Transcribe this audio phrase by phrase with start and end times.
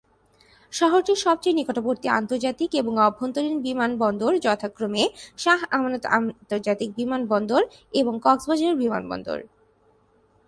[0.73, 5.03] শহরটির সবচেয়ে নিকটবর্তী আন্তর্জাতিক এবং অভ্যন্তরীণ বিমানবন্দর যথাক্রমে
[5.37, 7.61] শাহ আমানত আন্তর্জাতিক বিমানবন্দর
[7.93, 9.39] এবং কক্সবাজার বিমানবন্দর।